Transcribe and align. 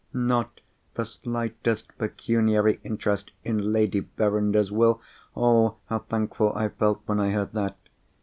Not 0.15 0.61
the 0.95 1.05
slightest 1.05 1.95
pecuniary 1.99 2.79
interest 2.83 3.33
in 3.43 3.71
Lady 3.71 3.99
Verinder's 4.17 4.71
Will. 4.71 4.99
Oh, 5.37 5.75
how 5.89 5.99
thankful 5.99 6.51
I 6.55 6.69
felt 6.69 7.01
when 7.05 7.19
I 7.19 7.29
heard 7.29 7.51
that! 7.53 7.77